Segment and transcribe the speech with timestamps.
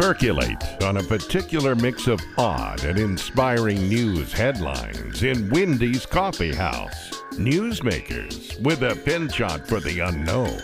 [0.00, 7.10] Percolate on a particular mix of odd and inspiring news headlines in Wendy's Coffee House.
[7.32, 10.58] Newsmakers with a penchant for the unknown,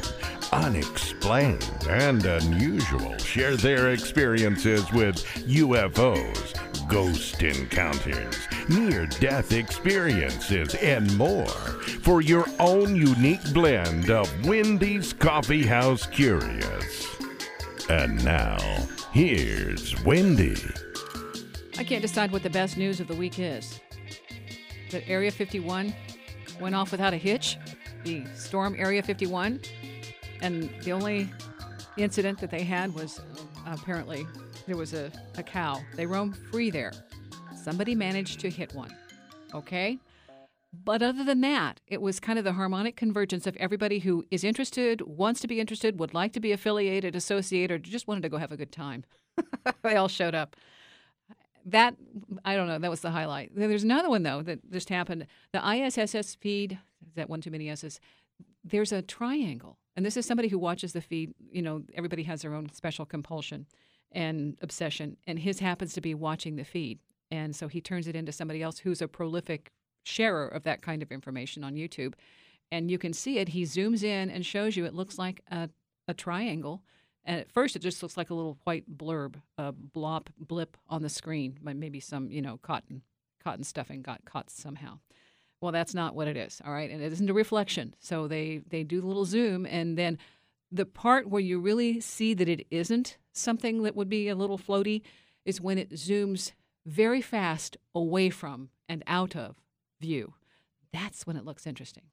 [0.53, 5.17] unexplained, and unusual share their experiences with
[5.47, 8.39] UFOs, ghost encounters,
[8.71, 11.47] near death experiences, and more
[12.01, 17.07] for your own unique blend of Wendy's Coffee House Curious.
[17.91, 18.57] And now,
[19.17, 20.55] here's Wendy.
[21.79, 23.81] I can't decide what the best news of the week is.
[24.91, 25.95] That Area 51
[26.61, 27.57] went off without a hitch,
[28.05, 29.59] the storm Area 51,
[30.43, 31.31] and the only
[31.97, 33.21] incident that they had was
[33.67, 34.27] uh, apparently
[34.67, 35.81] there was a, a cow.
[35.95, 36.93] They roam free there.
[37.55, 38.95] Somebody managed to hit one.
[39.55, 39.99] Okay?
[40.85, 44.45] But other than that, it was kind of the harmonic convergence of everybody who is
[44.45, 48.29] interested, wants to be interested, would like to be affiliated, associated, or just wanted to
[48.29, 49.05] go have a good time.
[49.83, 50.57] they all showed up.
[51.65, 51.97] That,
[52.45, 53.53] I don't know, that was the highlight.
[53.55, 55.27] There's another one, though, that just happened.
[55.53, 58.01] The ISSS feed, is that one too many S's?
[58.63, 59.79] There's a triangle.
[59.97, 61.35] And this is somebody who watches the feed.
[61.51, 63.67] You know, everybody has their own special compulsion
[64.13, 65.17] and obsession.
[65.27, 66.99] And his happens to be watching the feed.
[67.31, 69.73] And so he turns it into somebody else who's a prolific
[70.07, 72.15] sharer of that kind of information on YouTube.
[72.71, 73.49] And you can see it.
[73.49, 75.69] He zooms in and shows you it looks like a,
[76.09, 76.83] a triangle.
[77.25, 81.03] And at first, it just looks like a little white blurb, a blop blip on
[81.03, 81.59] the screen.
[81.63, 83.03] but Maybe some, you know, cotton
[83.43, 84.99] cotton stuffing got caught somehow.
[85.61, 86.61] Well, that's not what it is.
[86.65, 87.95] All right, and it isn't a reflection.
[87.99, 90.19] So they they do the little zoom, and then
[90.71, 94.59] the part where you really see that it isn't something that would be a little
[94.59, 95.03] floaty
[95.45, 96.53] is when it zooms
[96.85, 99.57] very fast away from and out of
[100.01, 100.35] view.
[100.93, 102.05] That's when it looks interesting.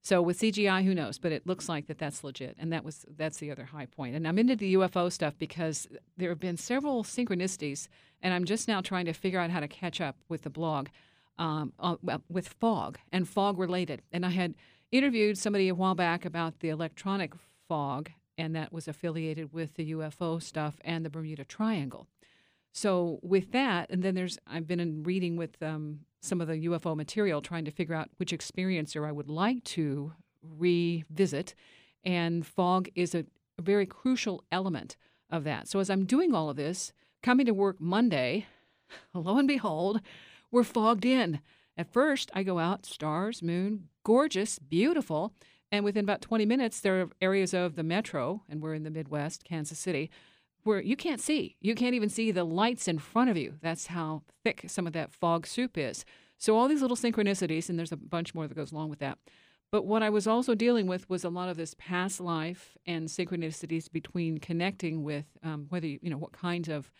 [0.00, 1.18] So with CGI, who knows?
[1.18, 4.14] But it looks like that that's legit, and that was that's the other high point.
[4.14, 7.88] And I'm into the UFO stuff because there have been several synchronicities,
[8.22, 10.88] and I'm just now trying to figure out how to catch up with the blog
[11.38, 11.96] um, uh,
[12.28, 14.02] with fog and fog related.
[14.12, 14.54] And I had
[14.90, 17.32] interviewed somebody a while back about the electronic
[17.68, 22.06] fog, and that was affiliated with the UFO stuff and the Bermuda Triangle.
[22.72, 26.66] So with that, and then there's I've been in reading with um, some of the
[26.66, 30.12] UFO material, trying to figure out which experiencer I would like to
[30.42, 31.54] revisit,
[32.04, 33.24] and fog is a,
[33.60, 34.96] very crucial element
[35.30, 35.66] of that.
[35.66, 36.92] So as I'm doing all of this,
[37.24, 38.46] coming to work Monday,
[39.14, 40.00] lo and behold,
[40.52, 41.40] we're fogged in.
[41.76, 45.34] At first, I go out, stars, moon, gorgeous, beautiful.
[45.70, 48.90] And within about 20 minutes, there are areas of the metro, and we're in the
[48.90, 50.10] Midwest, Kansas City,
[50.64, 51.56] where you can't see.
[51.60, 53.54] You can't even see the lights in front of you.
[53.62, 56.04] That's how thick some of that fog soup is.
[56.38, 59.18] So, all these little synchronicities, and there's a bunch more that goes along with that.
[59.70, 63.08] But what I was also dealing with was a lot of this past life and
[63.08, 66.90] synchronicities between connecting with um, whether you, you know, what kinds of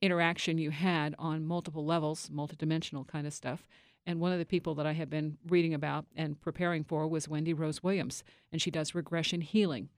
[0.00, 3.66] interaction you had on multiple levels, multidimensional kind of stuff.
[4.06, 7.28] And one of the people that I had been reading about and preparing for was
[7.28, 9.88] Wendy Rose Williams, and she does regression healing.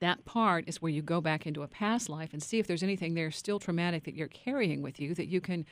[0.00, 2.82] That part is where you go back into a past life and see if there's
[2.82, 5.64] anything there still traumatic that you're carrying with you that you can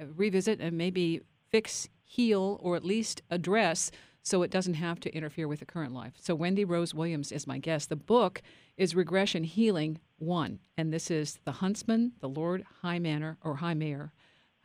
[0.00, 3.90] uh, revisit and maybe fix, heal, or at least address
[4.22, 6.12] so it doesn't have to interfere with the current life.
[6.20, 7.88] So, Wendy Rose Williams is my guest.
[7.88, 8.42] The book
[8.76, 13.74] is Regression Healing 1, and this is The Huntsman, The Lord High Manor, or High
[13.74, 14.12] Mayor.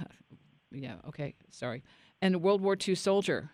[0.02, 0.06] Uh,
[0.72, 1.84] yeah, okay, sorry.
[2.22, 3.52] And the World War II soldier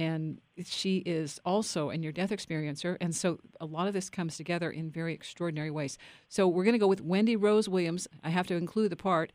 [0.00, 2.96] and she is also a near death experiencer.
[3.02, 5.98] And so a lot of this comes together in very extraordinary ways.
[6.30, 8.08] So we're going to go with Wendy Rose Williams.
[8.24, 9.30] I have to include the part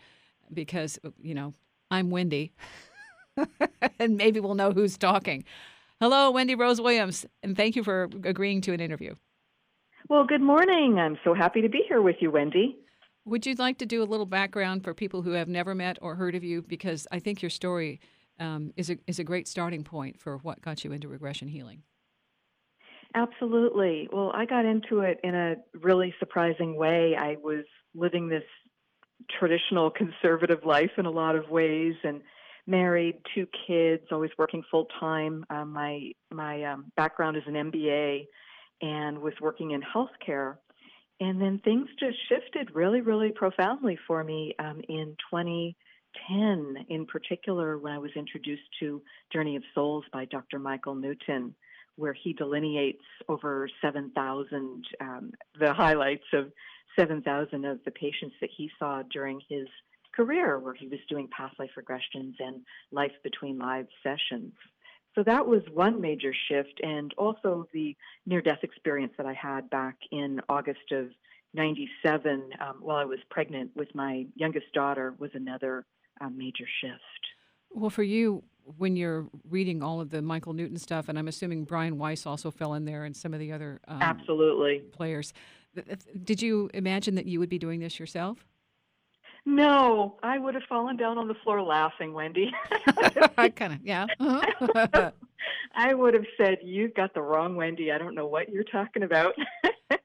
[0.51, 1.53] because, you know,
[1.91, 2.51] I'm Wendy,
[3.99, 5.43] and maybe we'll know who's talking.
[6.01, 9.13] Hello, Wendy Rose Williams, and thank you for agreeing to an interview.
[10.09, 10.97] Well, good morning.
[10.97, 12.75] I'm so happy to be here with you, Wendy.
[13.25, 16.15] Would you like to do a little background for people who have never met or
[16.15, 16.63] heard of you?
[16.63, 17.99] Because I think your story
[18.39, 21.83] um, is a is a great starting point for what got you into regression healing.
[23.13, 24.09] Absolutely.
[24.11, 27.15] Well, I got into it in a really surprising way.
[27.17, 27.63] I was
[27.93, 28.43] living this
[29.39, 32.21] traditional conservative life in a lot of ways, and
[32.67, 35.45] married, two kids, always working full time.
[35.49, 38.25] Um, my my um, background is an MBA,
[38.81, 40.55] and was working in healthcare.
[41.21, 45.77] And then things just shifted really, really profoundly for me um, in 20
[46.27, 49.01] 10 in particular when I was introduced to
[49.31, 50.59] Journey of Souls by Dr.
[50.59, 51.55] Michael Newton,
[51.95, 56.51] where he delineates over 7,000, um, the highlights of
[56.97, 59.67] 7,000 of the patients that he saw during his
[60.15, 62.61] career, where he was doing past life regressions and
[62.91, 64.53] life between lives sessions.
[65.13, 67.95] So that was one major shift, and also the
[68.25, 71.07] near death experience that I had back in August of
[71.53, 75.85] 97, um, while I was pregnant with my youngest daughter, was another
[76.21, 77.01] uh, major shift.
[77.71, 78.43] Well, for you,
[78.77, 82.51] when you're reading all of the Michael Newton stuff, and I'm assuming Brian Weiss also
[82.51, 84.79] fell in there and some of the other um, Absolutely.
[84.91, 85.33] players,
[86.23, 88.45] did you imagine that you would be doing this yourself?
[89.45, 92.51] No, I would have fallen down on the floor laughing, Wendy.
[93.37, 94.07] I kind of, yeah.
[94.19, 95.11] Uh-huh.
[95.75, 97.91] I would have said, You've got the wrong Wendy.
[97.91, 99.35] I don't know what you're talking about.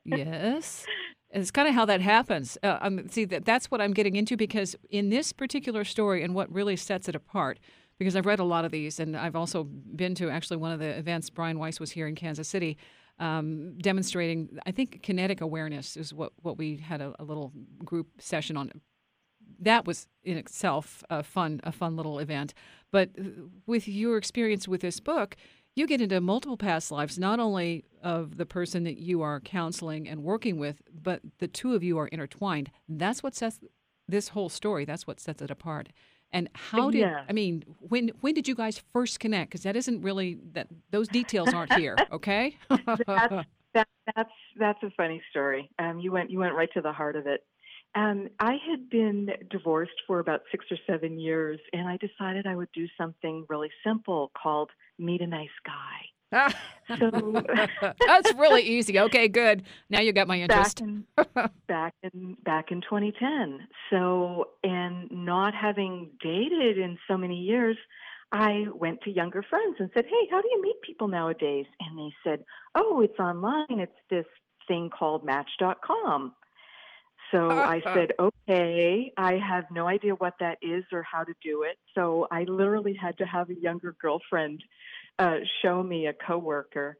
[0.05, 0.85] yes.
[1.33, 2.59] It's kind of how that happens.
[2.63, 6.53] Uh, see, that, that's what I'm getting into because in this particular story, and what
[6.53, 7.61] really sets it apart,
[7.99, 10.81] because I've read a lot of these, and I've also been to actually one of
[10.81, 11.31] the events.
[11.31, 12.77] Brian Weiss was here in Kansas City,
[13.19, 14.59] um, demonstrating.
[14.67, 17.53] I think kinetic awareness is what what we had a, a little
[17.85, 18.73] group session on
[19.61, 22.55] that was in itself a fun a fun little event.
[22.91, 23.23] But uh,
[23.67, 25.37] with your experience with this book,
[25.81, 30.09] you get into multiple past lives, not only of the person that you are counseling
[30.09, 32.71] and working with, but the two of you are intertwined.
[32.89, 33.59] That's what sets
[34.07, 34.85] this whole story.
[34.85, 35.89] That's what sets it apart.
[36.33, 37.25] And how did Yeah.
[37.29, 39.51] I mean when when did you guys first connect?
[39.51, 41.97] Because that isn't really that those details aren't here.
[42.13, 42.57] Okay.
[42.69, 43.03] that's
[43.75, 45.71] that, that's that's a funny story.
[45.79, 47.45] Um, you went you went right to the heart of it.
[47.97, 52.55] Um, I had been divorced for about six or seven years, and I decided I
[52.55, 54.71] would do something really simple called
[55.01, 56.11] meet a nice guy.
[56.99, 57.11] So
[58.07, 58.99] That's really easy.
[59.01, 59.65] Okay, good.
[59.89, 60.83] Now you got my interest.
[61.17, 63.67] back in back in back in 2010.
[63.91, 67.77] So, and not having dated in so many years,
[68.33, 71.99] I went to younger friends and said, "Hey, how do you meet people nowadays?" And
[71.99, 72.45] they said,
[72.75, 73.81] "Oh, it's online.
[73.81, 74.27] It's this
[74.69, 76.35] thing called Match.com."
[77.33, 81.63] So I said, "Okay, I have no idea what that is or how to do
[81.63, 84.63] it." So I literally had to have a younger girlfriend
[85.19, 86.97] uh, show me a coworker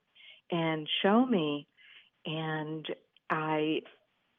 [0.51, 1.67] and show me
[2.27, 2.87] and
[3.31, 3.81] I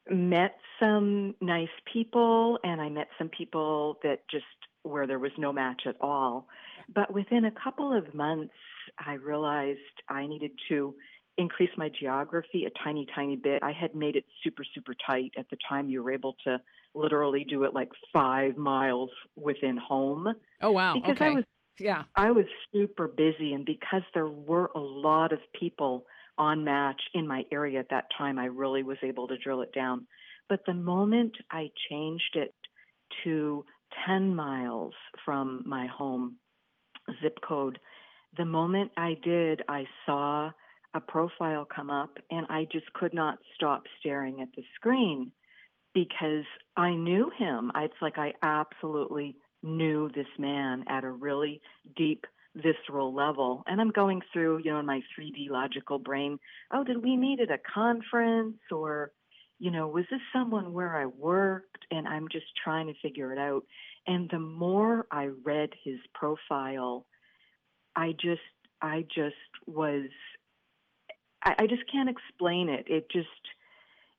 [0.10, 4.46] met some nice people and I met some people that just
[4.84, 6.48] where there was no match at all.
[6.94, 8.54] But within a couple of months,
[9.00, 9.80] I realized
[10.10, 10.96] I needed to
[11.38, 13.64] increase my geography a tiny, tiny bit.
[13.64, 15.90] I had made it super, super tight at the time.
[15.90, 16.60] You were able to
[16.94, 20.28] literally do it like five miles within home
[20.62, 20.94] Oh wow.
[20.96, 21.26] because okay.
[21.26, 21.44] I was
[21.80, 22.04] yeah.
[22.16, 26.06] I was super busy, and because there were a lot of people
[26.38, 29.74] on match in my area at that time, I really was able to drill it
[29.74, 30.06] down.
[30.48, 32.54] But the moment I changed it
[33.24, 33.66] to
[34.06, 34.94] 10 miles
[35.26, 36.38] from my home
[37.22, 37.80] zip code,
[38.38, 40.52] the moment I did, I saw
[40.94, 45.32] a profile come up, and I just could not stop staring at the screen
[45.94, 46.46] because
[46.78, 47.72] I knew him.
[47.76, 51.62] It's like I absolutely knew this man at a really
[51.96, 53.64] deep visceral level.
[53.68, 56.40] And I'm going through, you know, in my 3D logical brain,
[56.74, 59.12] oh, did we meet at a conference or,
[59.60, 61.86] you know, was this someone where I worked?
[61.92, 63.64] And I'm just trying to figure it out.
[64.08, 67.06] And the more I read his profile,
[67.96, 68.42] I just,
[68.82, 69.36] I just
[69.68, 70.10] was,
[71.44, 72.86] I, I just can't explain it.
[72.88, 73.28] It just,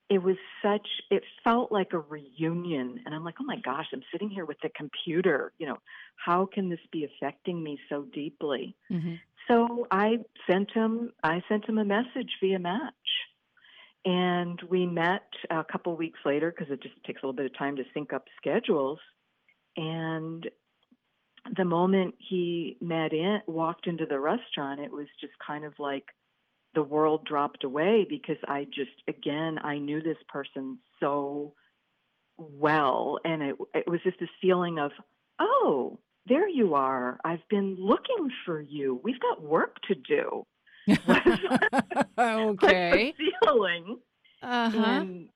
[0.09, 2.99] it was such it felt like a reunion.
[3.05, 5.53] And i'm like oh my gosh i'm sitting here with the computer.
[5.57, 5.77] You know
[6.17, 8.75] how can this be affecting me so deeply?
[8.89, 9.15] Hmm
[9.47, 10.17] so i
[10.49, 12.93] sent him i sent him a message via match.
[14.05, 17.57] And we met a couple weeks later because it just takes a little bit of
[17.57, 18.99] time to sync up schedules.
[19.77, 20.49] And
[21.55, 26.05] the moment he met in walked into the restaurant it was just kind of like
[26.75, 31.53] the world dropped away because I just again I knew this person so
[32.37, 33.19] well.
[33.23, 34.91] And it it was just this feeling of
[35.39, 37.19] oh there you are.
[37.25, 38.99] I've been looking for you.
[39.03, 40.45] We've got work to do.
[42.17, 43.13] Okay.
[43.41, 43.99] feeling.
[44.41, 44.77] Uh huh.
[44.77, 45.29] and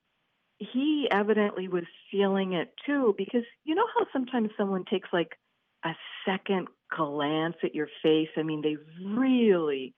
[0.59, 5.37] he evidently was feeling it too because you know how sometimes someone takes like
[5.85, 5.91] a
[6.25, 8.29] second glance at your face?
[8.37, 9.93] I mean they really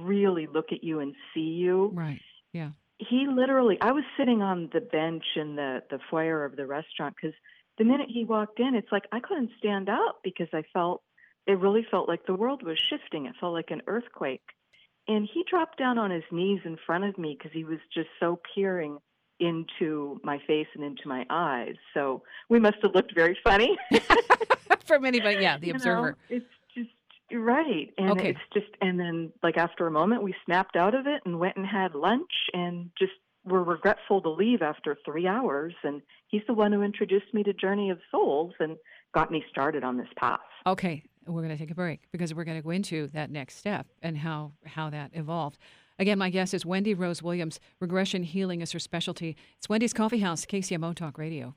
[0.00, 2.20] really look at you and see you Right.
[2.52, 2.70] Yeah.
[2.98, 7.14] He literally i was sitting on the bench in the the foyer of the restaurant
[7.20, 7.36] because
[7.78, 11.02] the minute he walked in it's like i couldn't stand up because i felt
[11.46, 14.44] it really felt like the world was shifting it felt like an earthquake
[15.08, 18.08] and he dropped down on his knees in front of me because he was just
[18.20, 18.98] so peering
[19.40, 23.76] into my face and into my eyes so we must have looked very funny
[24.86, 26.16] From anybody, yeah, the you know, observer.
[26.28, 26.44] it's
[27.32, 28.30] right, and Okay.
[28.30, 31.56] it's just, and then like after a moment, we snapped out of it and went
[31.56, 33.12] and had lunch, and just
[33.44, 35.74] were regretful to leave after three hours.
[35.82, 38.76] And he's the one who introduced me to Journey of Souls and
[39.12, 40.40] got me started on this path.
[40.66, 43.56] Okay, we're going to take a break because we're going to go into that next
[43.56, 45.58] step and how how that evolved.
[45.98, 47.60] Again, my guest is Wendy Rose Williams.
[47.80, 49.36] Regression healing is her specialty.
[49.58, 51.54] It's Wendy's Coffee House, KCMO Talk Radio.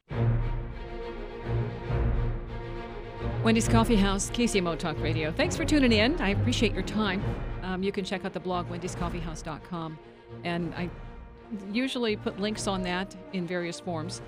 [3.48, 5.32] Wendy's Coffee House, KCMO Talk Radio.
[5.32, 6.20] Thanks for tuning in.
[6.20, 7.24] I appreciate your time.
[7.64, 9.98] Um, you can check out the blog, wendyscoffeehouse.com.
[10.44, 10.90] And I
[11.72, 14.22] usually put links on that in various forms.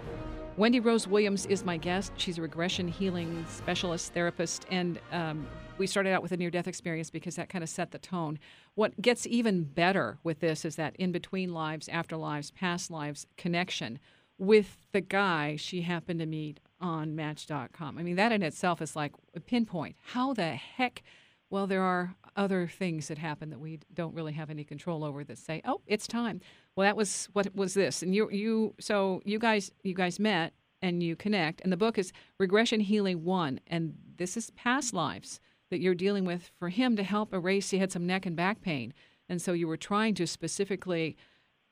[0.55, 2.13] Wendy Rose Williams is my guest.
[2.15, 5.45] She's a regression healing specialist, therapist, and um,
[5.77, 8.39] we started out with a near death experience because that kind of set the tone.
[8.75, 13.27] What gets even better with this is that in between lives, after lives, past lives
[13.35, 13.99] connection
[14.37, 17.97] with the guy she happened to meet on Match.com.
[17.97, 19.95] I mean, that in itself is like a pinpoint.
[20.01, 21.03] How the heck?
[21.49, 25.23] Well, there are other things that happen that we don't really have any control over
[25.23, 26.41] that say, "Oh, it's time."
[26.75, 30.53] Well, that was what was this, and you you so you guys you guys met
[30.81, 35.39] and you connect, and the book is Regression Healing One, and this is past lives
[35.71, 37.71] that you're dealing with for him to help erase.
[37.71, 38.93] He had some neck and back pain,
[39.27, 41.17] and so you were trying to specifically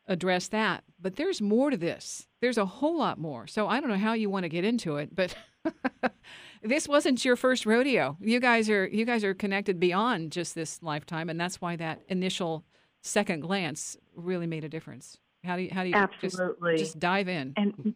[0.08, 0.84] address that.
[1.00, 2.28] But there's more to this.
[2.42, 3.48] There's a whole lot more.
[3.48, 5.36] So I don't know how you want to get into it, but
[6.64, 8.18] this wasn't your first rodeo.
[8.20, 12.02] You guys are you guys are connected beyond just this lifetime, and that's why that
[12.08, 12.64] initial
[13.02, 15.18] second glance really made a difference.
[15.44, 17.54] How do you how do you absolutely just, just dive in?
[17.58, 17.96] And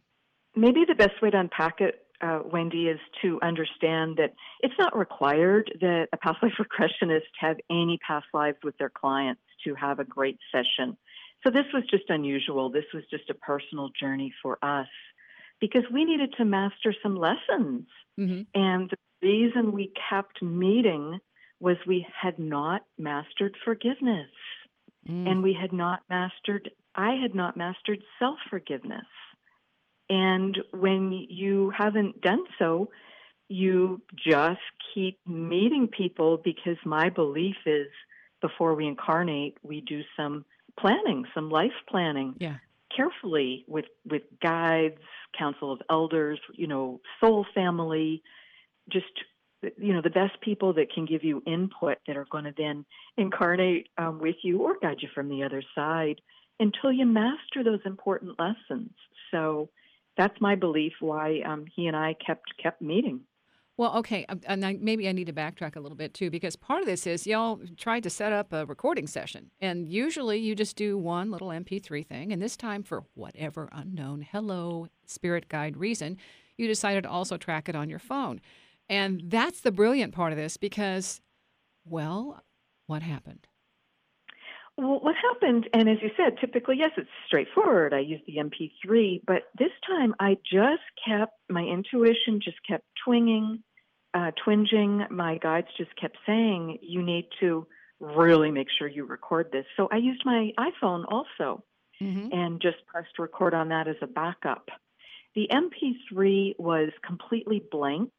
[0.56, 4.98] maybe the best way to unpack it uh, Wendy, is to understand that it's not
[4.98, 10.00] required that a past life regressionist have any past lives with their clients to have
[10.00, 10.98] a great session.
[11.43, 12.69] So this was just unusual.
[12.69, 14.88] This was just a personal journey for us
[15.60, 17.88] because we needed to master some lessons.
[18.19, 18.41] Mm-hmm.
[18.53, 21.19] And the reason we kept meeting
[21.60, 24.29] was we had not mastered forgiveness.
[25.10, 25.29] Mm.
[25.29, 29.05] And we had not mastered, I had not mastered self forgiveness.
[30.10, 32.89] And when you haven't done so,
[33.48, 34.60] you just
[34.93, 37.88] keep meeting people because my belief is
[38.41, 40.45] before we incarnate, we do some
[40.79, 42.35] planning, some life planning.
[42.39, 42.57] Yeah.
[42.95, 44.99] Carefully with, with guides,
[45.37, 48.21] council of elders, you know, soul family,
[48.91, 49.05] just
[49.77, 52.85] you know the best people that can give you input that are going to then
[53.17, 56.19] incarnate um, with you or guide you from the other side
[56.59, 58.91] until you master those important lessons.
[59.31, 59.69] So
[60.17, 63.21] that's my belief why um, he and I kept kept meeting.
[63.77, 66.55] Well, okay, um, and I, maybe I need to backtrack a little bit too, because
[66.55, 70.55] part of this is y'all tried to set up a recording session, and usually you
[70.55, 75.77] just do one little MP3 thing, and this time, for whatever unknown, hello, spirit guide
[75.77, 76.17] reason,
[76.57, 78.41] you decided to also track it on your phone.
[78.89, 81.21] And that's the brilliant part of this because,
[81.85, 82.43] well,
[82.87, 83.47] what happened?
[84.77, 87.93] Well, what happened, and as you said, typically, yes, it's straightforward.
[87.93, 93.61] I use the MP3, but this time I just kept, my intuition just kept twinging,
[94.13, 95.09] uh, twinging.
[95.11, 97.67] My guides just kept saying, you need to
[97.99, 99.65] really make sure you record this.
[99.77, 101.63] So I used my iPhone also
[102.01, 102.29] mm-hmm.
[102.31, 104.69] and just pressed record on that as a backup.
[105.35, 108.11] The MP3 was completely blank,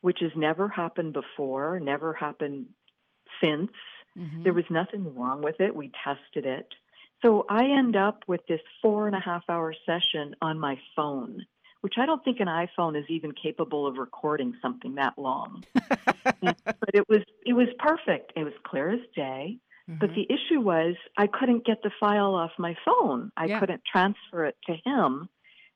[0.00, 2.66] which has never happened before, never happened
[3.42, 3.70] since.
[4.18, 4.42] Mm-hmm.
[4.42, 5.74] There was nothing wrong with it.
[5.74, 6.66] We tested it.
[7.24, 11.44] So I end up with this four and a half hour session on my phone,
[11.80, 15.64] which I don't think an iPhone is even capable of recording something that long.
[15.74, 18.32] but it was it was perfect.
[18.36, 19.58] It was clear as day.
[19.88, 19.98] Mm-hmm.
[19.98, 23.32] But the issue was I couldn't get the file off my phone.
[23.36, 23.60] I yeah.
[23.60, 25.28] couldn't transfer it to him,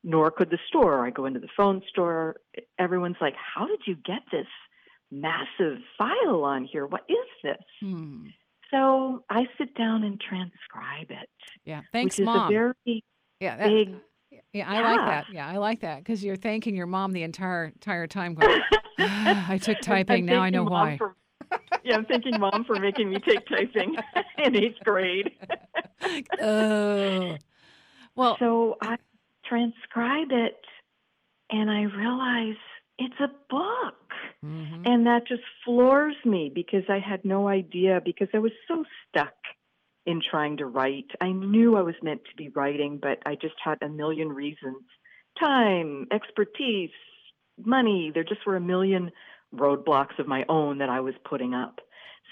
[0.05, 1.05] nor could the store.
[1.05, 2.37] I go into the phone store.
[2.79, 4.47] Everyone's like, "How did you get this
[5.13, 6.87] massive file on here.
[6.87, 7.63] What is this?
[7.81, 8.27] Hmm.
[8.71, 11.29] So I sit down and transcribe it.
[11.65, 12.47] Yeah, thanks, which is mom.
[12.47, 13.05] A very
[13.39, 13.95] yeah, that, big.
[14.53, 15.25] Yeah, I like that.
[15.33, 18.35] Yeah, I like that because you're thanking your mom the entire entire time.
[18.35, 18.61] Going,
[18.99, 20.25] ah, I took typing.
[20.25, 20.97] now I know why.
[20.97, 21.15] For,
[21.85, 23.97] yeah, I'm thanking mom for making me take typing
[24.39, 25.33] in eighth grade.
[26.41, 27.37] oh,
[28.17, 28.37] well.
[28.39, 28.97] So I
[29.45, 30.61] transcribe it,
[31.51, 32.57] and I realize
[32.99, 33.95] it's a book.
[34.45, 34.83] Mm-hmm.
[34.87, 39.35] And that just floors me because I had no idea because I was so stuck
[40.05, 41.11] in trying to write.
[41.21, 44.83] I knew I was meant to be writing, but I just had a million reasons
[45.41, 46.91] time, expertise,
[47.65, 48.11] money.
[48.13, 49.11] There just were a million
[49.55, 51.81] roadblocks of my own that I was putting up.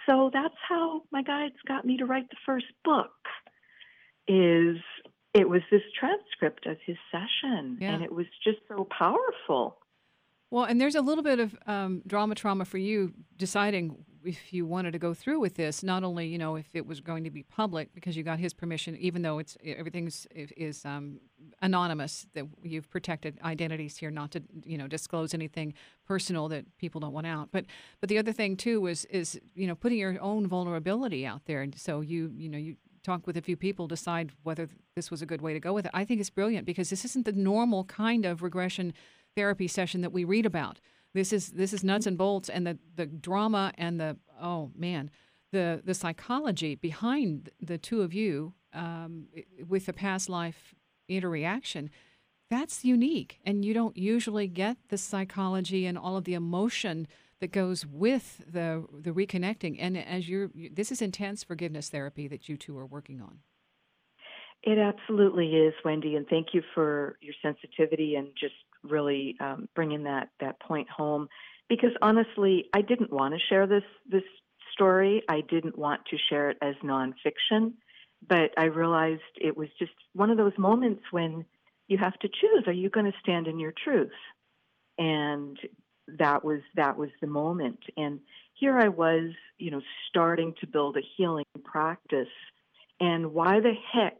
[0.08, 3.12] So that's how my guides got me to write the first book.
[4.28, 4.76] Is
[5.34, 7.92] it was this transcript of his session, yeah.
[7.92, 9.78] and it was just so powerful.
[10.50, 14.66] Well, and there's a little bit of um, drama trauma for you deciding if you
[14.66, 15.82] wanted to go through with this.
[15.82, 18.52] Not only you know if it was going to be public because you got his
[18.52, 21.20] permission, even though it's everything's is um,
[21.62, 22.26] anonymous.
[22.34, 27.12] That you've protected identities here, not to you know disclose anything personal that people don't
[27.12, 27.50] want out.
[27.52, 27.66] But
[28.00, 31.62] but the other thing too was is you know putting your own vulnerability out there,
[31.62, 35.22] and so you you know you talk with a few people, decide whether this was
[35.22, 35.90] a good way to go with it.
[35.94, 38.92] I think it's brilliant because this isn't the normal kind of regression
[39.36, 40.80] therapy session that we read about.
[41.14, 45.10] This is this is nuts and bolts, and the the drama and the oh man,
[45.52, 49.26] the the psychology behind the two of you um,
[49.66, 50.74] with the past life
[51.08, 51.90] interreaction.
[52.48, 57.06] That's unique, and you don't usually get the psychology and all of the emotion
[57.40, 59.76] that goes with the the reconnecting.
[59.80, 63.38] And as you're, this is intense forgiveness therapy that you two are working on.
[64.62, 70.04] It absolutely is, Wendy, and thank you for your sensitivity and just really um, bringing
[70.04, 71.28] that that point home.
[71.68, 74.22] Because honestly, I didn't want to share this this
[74.72, 75.22] story.
[75.28, 77.74] I didn't want to share it as nonfiction,
[78.26, 81.44] but I realized it was just one of those moments when
[81.88, 84.10] you have to choose: Are you going to stand in your truth?
[84.98, 85.58] And
[86.18, 87.80] that was that was the moment.
[87.96, 88.20] And
[88.54, 92.28] here I was, you know, starting to build a healing practice.
[93.00, 94.18] And why the heck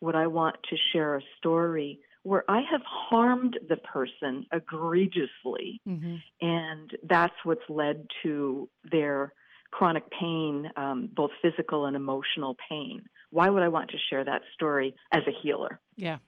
[0.00, 5.80] would I want to share a story where I have harmed the person egregiously?
[5.88, 6.16] Mm-hmm.
[6.40, 9.32] And that's what's led to their
[9.70, 13.02] chronic pain, um, both physical and emotional pain.
[13.30, 15.80] Why would I want to share that story as a healer?
[15.96, 16.18] Yeah.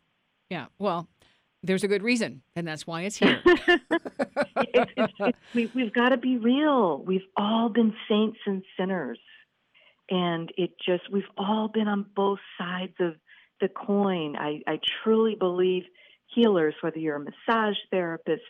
[0.50, 0.66] Yeah.
[0.78, 1.08] Well,
[1.62, 3.40] there's a good reason, and that's why it's here.
[3.46, 7.02] it's, it's, it's, we, we've got to be real.
[7.02, 9.18] We've all been saints and sinners.
[10.10, 13.14] And it just, we've all been on both sides of
[13.64, 14.36] the coin.
[14.36, 15.84] I, I truly believe
[16.34, 18.42] healers, whether you're a massage therapist,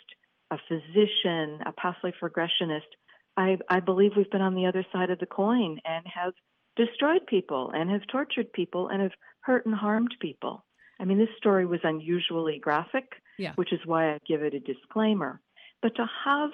[0.50, 2.90] a physician, a past life regressionist,
[3.36, 6.32] I, I believe we've been on the other side of the coin and have
[6.76, 10.64] destroyed people and have tortured people and have hurt and harmed people.
[11.00, 13.04] I mean, this story was unusually graphic,
[13.38, 13.52] yeah.
[13.54, 15.40] which is why I give it a disclaimer.
[15.82, 16.50] But to have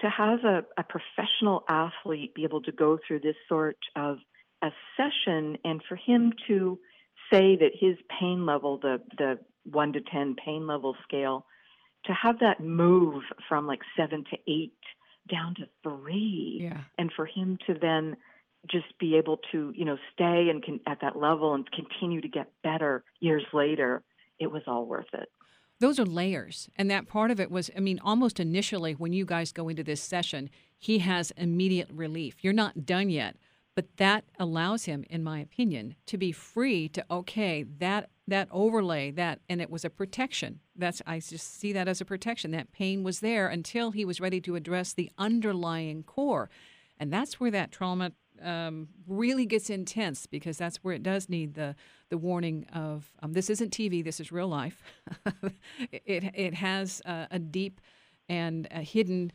[0.00, 4.16] to have a, a professional athlete be able to go through this sort of
[4.62, 6.78] a session and for him to
[7.30, 11.46] say that his pain level, the the one to ten pain level scale,
[12.06, 14.72] to have that move from like seven to eight
[15.30, 16.80] down to three, yeah.
[16.98, 18.16] and for him to then
[18.70, 22.28] just be able to, you know, stay and can, at that level and continue to
[22.28, 24.02] get better years later,
[24.38, 25.28] it was all worth it.
[25.78, 26.68] Those are layers.
[26.76, 29.82] And that part of it was, I mean, almost initially when you guys go into
[29.82, 32.36] this session, he has immediate relief.
[32.42, 33.36] You're not done yet,
[33.80, 39.10] but that allows him, in my opinion, to be free to, okay, that that overlay
[39.10, 40.60] that and it was a protection.
[40.76, 42.50] That's i just see that as a protection.
[42.50, 46.50] That pain was there until he was ready to address the underlying core.
[46.98, 48.12] And that's where that trauma
[48.42, 51.74] um, really gets intense because that's where it does need the
[52.10, 54.82] the warning of um, this isn't TV, this is real life.
[55.90, 57.80] it it has a, a deep
[58.28, 59.32] and a hidden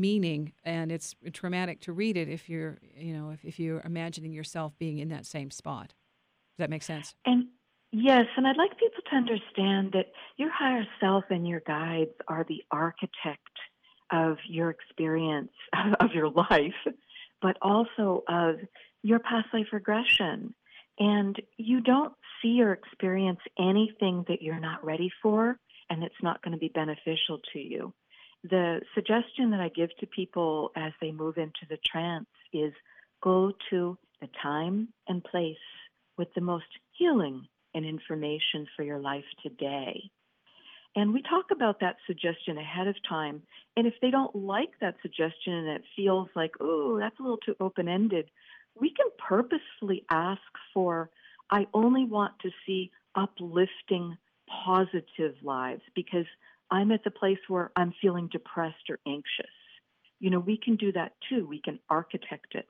[0.00, 3.80] meaning, and it's uh, traumatic to read it if you're you know if, if you're
[3.80, 5.88] imagining yourself being in that same spot.
[5.88, 7.14] Does that make sense?
[7.24, 7.46] And
[7.92, 10.06] yes, and I'd like people to understand that
[10.36, 13.40] your higher self and your guides are the architect
[14.12, 15.50] of your experience
[16.00, 16.94] of your life
[17.42, 18.56] but also of
[19.02, 20.54] your past life regression.
[20.98, 25.58] And you don't see or experience anything that you're not ready for
[25.90, 27.92] and it's not going to be beneficial to you.
[28.48, 32.72] The suggestion that I give to people as they move into the trance is
[33.22, 35.56] go to the time and place
[36.16, 40.10] with the most healing and information for your life today.
[40.94, 43.42] And we talk about that suggestion ahead of time.
[43.76, 47.38] And if they don't like that suggestion and it feels like, oh, that's a little
[47.38, 48.30] too open ended,
[48.80, 50.40] we can purposefully ask
[50.72, 51.10] for,
[51.50, 54.16] I only want to see uplifting,
[54.64, 56.26] positive lives because
[56.70, 59.50] I'm at the place where I'm feeling depressed or anxious.
[60.18, 61.46] You know, we can do that too.
[61.46, 62.66] We can architect it.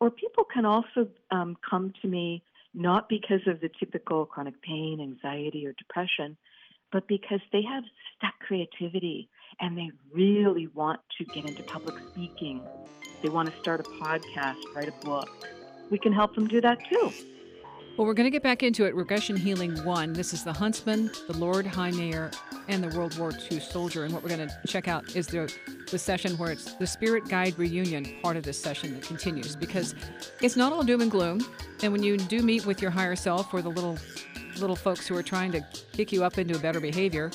[0.00, 2.42] Or people can also um, come to me
[2.74, 6.36] not because of the typical chronic pain, anxiety, or depression
[6.94, 7.82] but because they have
[8.16, 9.28] stuck creativity
[9.60, 12.62] and they really want to get into public speaking.
[13.20, 15.28] They want to start a podcast, write a book.
[15.90, 17.10] We can help them do that too.
[17.96, 18.94] Well, we're going to get back into it.
[18.96, 20.14] Regression Healing 1.
[20.14, 22.28] This is the Huntsman, the Lord High Mayor,
[22.66, 24.02] and the World War II soldier.
[24.02, 25.54] And what we're going to check out is the,
[25.92, 29.94] the session where it's the Spirit Guide Reunion part of this session that continues because
[30.42, 31.46] it's not all doom and gloom.
[31.84, 33.96] And when you do meet with your higher self or the little
[34.58, 37.30] little folks who are trying to kick you up into a better behavior.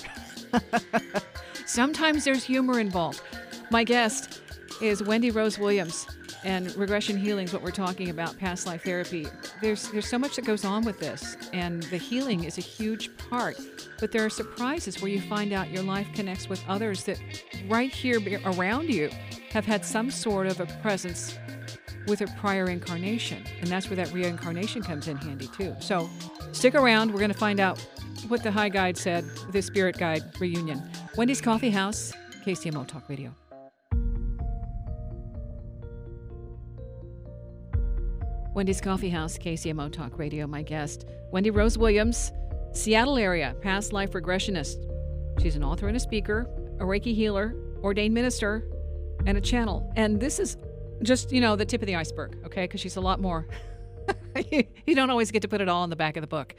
[1.66, 3.22] Sometimes there's humor involved.
[3.72, 4.42] My guest
[4.82, 6.06] is Wendy Rose Williams,
[6.44, 9.28] and regression healing is what we're talking about, past life therapy.
[9.62, 13.16] There's there's so much that goes on with this, and the healing is a huge
[13.18, 13.60] part.
[14.00, 17.20] But there are surprises where you find out your life connects with others that
[17.68, 19.10] right here around you
[19.52, 21.38] have had some sort of a presence
[22.08, 23.44] with a prior incarnation.
[23.60, 25.76] And that's where that reincarnation comes in handy too.
[25.80, 26.10] So
[26.52, 27.12] stick around.
[27.12, 27.80] We're going to find out
[28.28, 30.90] what the high guide said the spirit guide reunion.
[31.18, 32.14] Wendy's Coffee House,
[32.46, 33.34] KCMO Talk Radio.
[38.60, 40.46] Wendy's Coffee House, KCMO Talk Radio.
[40.46, 42.34] My guest, Wendy Rose Williams,
[42.74, 44.86] Seattle area, past life regressionist.
[45.42, 46.46] She's an author and a speaker,
[46.78, 48.68] a Reiki healer, ordained minister,
[49.26, 49.90] and a channel.
[49.96, 50.58] And this is
[51.04, 52.66] just, you know, the tip of the iceberg, okay?
[52.66, 53.48] Because she's a lot more.
[54.52, 56.54] you don't always get to put it all in the back of the book.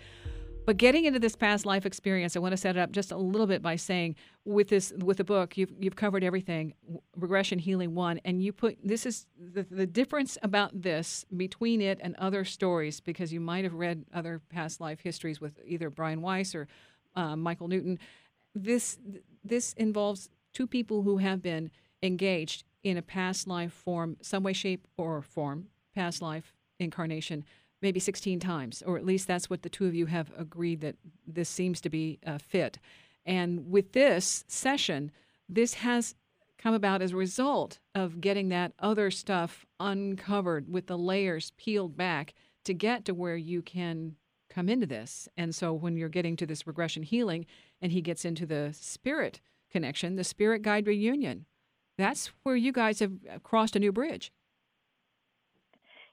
[0.70, 3.16] But getting into this past life experience, I want to set it up just a
[3.16, 6.74] little bit by saying, with this, with the book, you've you've covered everything,
[7.16, 11.98] regression healing one, and you put this is the the difference about this between it
[12.00, 16.22] and other stories because you might have read other past life histories with either Brian
[16.22, 16.68] Weiss or
[17.16, 17.98] uh, Michael Newton.
[18.54, 18.96] This
[19.42, 24.52] this involves two people who have been engaged in a past life form, some way,
[24.52, 27.44] shape, or form, past life incarnation,
[27.82, 30.96] maybe 16 times, or at least that's what the two of you have agreed that
[31.26, 32.78] this seems to be uh, fit.
[33.24, 35.10] And with this session,
[35.48, 36.14] this has
[36.58, 41.96] come about as a result of getting that other stuff uncovered with the layers peeled
[41.96, 44.16] back to get to where you can
[44.50, 45.28] come into this.
[45.36, 47.46] And so when you're getting to this regression healing
[47.80, 49.40] and he gets into the spirit
[49.70, 51.46] connection, the spirit guide reunion,
[51.96, 53.12] that's where you guys have
[53.42, 54.32] crossed a new bridge.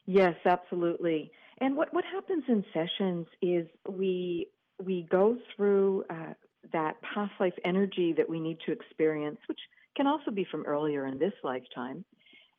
[0.06, 1.32] Yes, absolutely.
[1.60, 4.48] And what, what happens in sessions is we
[4.84, 6.34] we go through uh,
[6.72, 9.60] that past life energy that we need to experience, which
[9.96, 12.06] can also be from earlier in this lifetime,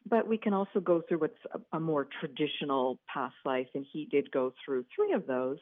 [0.09, 4.07] but we can also go through what's a, a more traditional past life, and he
[4.07, 5.59] did go through three of those,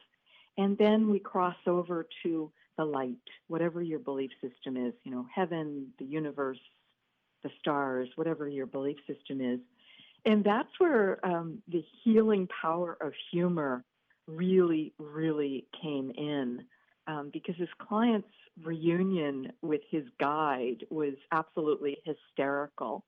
[0.57, 3.17] and then we cross over to the light,
[3.49, 6.59] whatever your belief system is, you know, heaven, the universe,
[7.43, 9.61] the stars, whatever your belief system is.
[10.27, 13.85] And that's where um, the healing power of humor
[14.27, 16.65] really, really came in
[17.07, 18.29] um, because his client's
[18.65, 23.05] reunion with his guide was absolutely hysterical.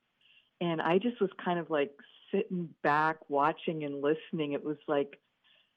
[0.61, 1.91] And I just was kind of like
[2.33, 4.53] sitting back, watching and listening.
[4.53, 5.19] It was like,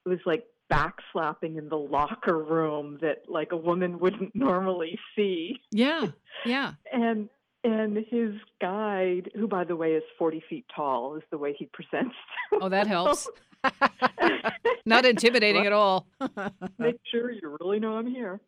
[0.06, 5.60] it was like backslapping in the locker room that like a woman wouldn't normally see.
[5.72, 6.06] Yeah,
[6.44, 6.74] yeah.
[6.92, 7.28] and
[7.64, 11.66] and his guide, who by the way is 40 feet tall, is the way he
[11.72, 12.14] presents.
[12.60, 13.28] Oh, that helps.
[14.86, 16.06] Not intimidating at all.
[16.78, 18.40] Make sure you really know I'm here.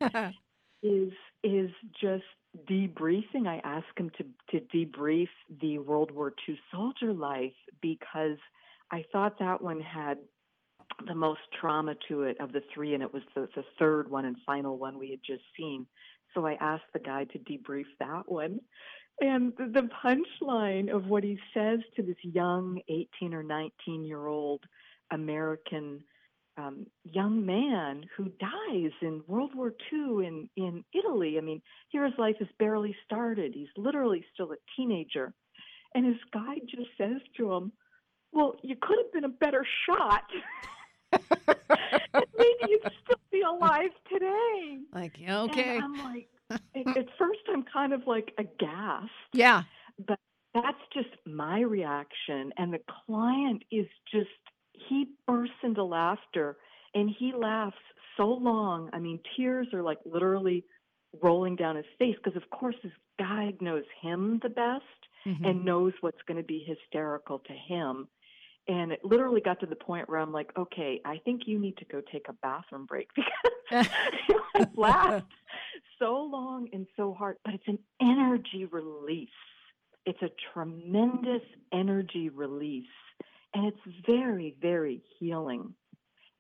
[0.83, 1.11] is
[1.43, 2.25] is just
[2.71, 3.47] debriefing.
[3.47, 5.29] I ask him to to debrief
[5.61, 8.37] the World War II soldier life because
[8.91, 10.19] I thought that one had
[11.07, 14.27] the most trauma to it of the three, and it was the, the third one
[14.27, 15.87] and final one we had just seen.
[16.35, 18.61] So I asked the guy to debrief that one.
[19.21, 24.65] And the punchline of what he says to this young 18 or 19 year old
[25.13, 26.03] American
[26.57, 31.37] um, young man who dies in World War II in, in Italy.
[31.39, 33.53] I mean, here his life has barely started.
[33.55, 35.33] He's literally still a teenager.
[35.95, 37.73] And his guide just says to him,
[38.33, 40.25] Well, you could have been a better shot.
[41.13, 44.79] maybe you'd still be alive today.
[44.93, 45.77] Like, okay.
[45.77, 46.34] And I'm like, at first I'm
[47.85, 49.11] kind of like aghast.
[49.33, 49.63] Yeah.
[50.07, 50.19] But
[50.55, 52.53] that's just my reaction.
[52.57, 54.29] And the client is just,
[54.89, 56.57] he bursts into laughter
[56.95, 57.77] and he laughs
[58.17, 58.91] so long.
[58.93, 60.65] I mean, tears are like literally
[61.23, 64.83] rolling down his face because, of course, his guide knows him the best
[65.27, 65.45] mm-hmm.
[65.45, 68.09] and knows what's going to be hysterical to him.
[68.67, 71.77] And it literally got to the point where I'm like, okay, I think you need
[71.79, 73.09] to go take a bathroom break
[73.71, 73.87] because
[74.55, 75.29] it lasts
[75.99, 79.29] so long and so hard, but it's an energy release.
[80.07, 82.85] It's a tremendous energy release,
[83.55, 85.75] and it's very, very healing.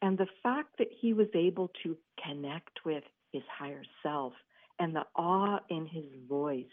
[0.02, 4.34] And the fact that he was able to connect with his higher self
[4.78, 6.66] and the awe in his voice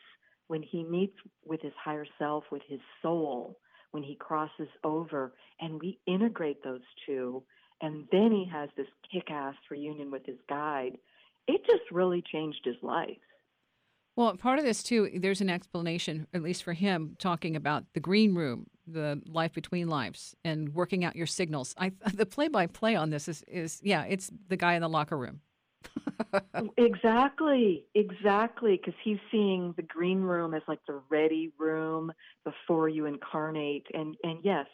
[0.48, 3.58] when he meets with his higher self, with his soul,
[3.92, 7.44] when he crosses over, and we integrate those two,
[7.82, 10.98] and then he has this kick ass reunion with his guide
[11.48, 13.18] it just really changed his life.
[14.16, 18.00] Well, part of this too, there's an explanation, at least for him, talking about the
[18.00, 21.74] green room, the life between lives, and working out your signals.
[21.78, 25.42] I, the play-by-play on this is, is yeah, it's the guy in the locker room.
[26.78, 32.12] Exactly, exactly, because he's seeing the green room as like the ready room
[32.44, 34.68] before you incarnate, and and yes,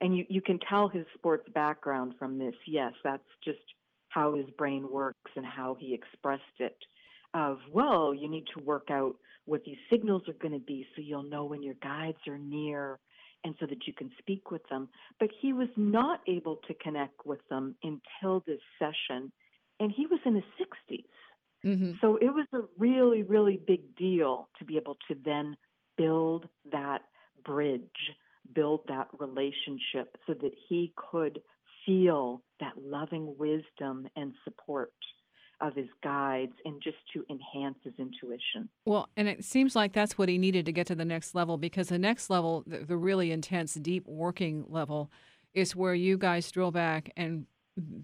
[0.00, 2.54] and you you can tell his sports background from this.
[2.66, 3.60] Yes, that's just
[4.08, 6.76] how his brain works and how he expressed it
[7.34, 11.00] of well you need to work out what these signals are going to be so
[11.02, 12.98] you'll know when your guides are near
[13.44, 14.88] and so that you can speak with them.
[15.18, 19.32] But he was not able to connect with them until this session,
[19.82, 21.04] and he was in his 60s.
[21.64, 21.92] Mm-hmm.
[22.00, 25.56] So it was a really, really big deal to be able to then
[25.96, 27.02] build that
[27.44, 27.82] bridge,
[28.54, 31.40] build that relationship so that he could
[31.84, 34.92] feel that loving wisdom and support
[35.60, 38.68] of his guides and just to enhance his intuition.
[38.84, 41.56] Well, and it seems like that's what he needed to get to the next level
[41.58, 45.10] because the next level, the, the really intense, deep working level,
[45.54, 47.46] is where you guys drill back and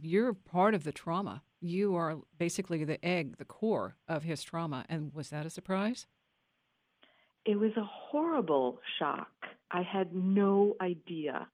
[0.03, 1.43] you're part of the trauma.
[1.61, 4.85] You are basically the egg, the core of his trauma.
[4.89, 6.07] And was that a surprise?
[7.45, 9.29] It was a horrible shock.
[9.71, 11.49] I had no idea.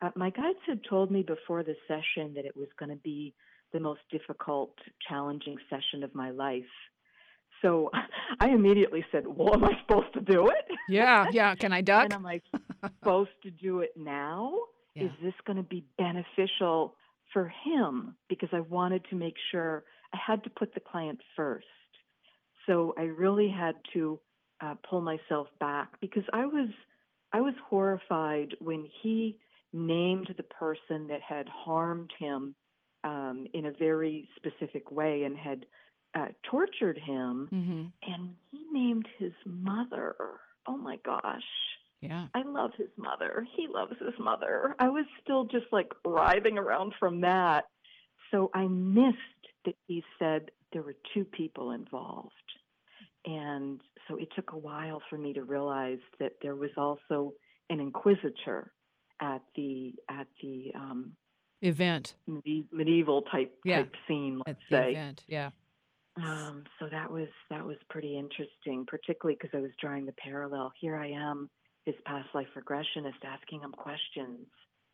[0.00, 3.34] Uh, my guides had told me before the session that it was going to be
[3.72, 4.74] the most difficult,
[5.08, 6.64] challenging session of my life.
[7.62, 7.90] So
[8.40, 10.76] I immediately said, Well, am I supposed to do it?
[10.88, 11.54] Yeah, yeah.
[11.54, 12.04] Can I duck?
[12.12, 12.40] and I'm I
[13.00, 14.54] supposed to do it now?
[14.94, 15.04] Yeah.
[15.04, 16.94] Is this going to be beneficial
[17.32, 18.16] for him?
[18.28, 21.66] Because I wanted to make sure I had to put the client first.
[22.66, 24.20] So I really had to
[24.60, 26.68] uh, pull myself back because I was
[27.32, 29.38] I was horrified when he
[29.72, 32.54] named the person that had harmed him
[33.04, 35.64] um, in a very specific way and had
[36.14, 38.12] uh, tortured him, mm-hmm.
[38.12, 40.14] and he named his mother.
[40.68, 41.42] Oh my gosh.
[42.02, 42.26] Yeah.
[42.34, 43.46] I love his mother.
[43.56, 44.74] He loves his mother.
[44.78, 47.64] I was still just like writhing around from that.
[48.30, 49.16] So I missed
[49.64, 52.32] that he said there were two people involved.
[53.24, 57.34] And so it took a while for me to realize that there was also
[57.70, 58.72] an inquisitor
[59.20, 61.12] at the at the um,
[61.60, 63.76] Event medi- medieval type Yeah.
[63.82, 64.90] type scene, at let's the say.
[64.90, 65.24] event.
[65.28, 65.50] Yeah.
[66.16, 70.72] Um, so that was that was pretty interesting, particularly because I was drawing the parallel.
[70.80, 71.48] Here I am,
[71.84, 74.46] his past life regressionist, asking him questions,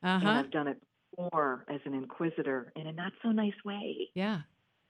[0.02, 0.28] Uh and.
[0.28, 0.80] I've done it
[1.16, 4.08] before as an inquisitor in a not so nice way.
[4.14, 4.40] Yeah.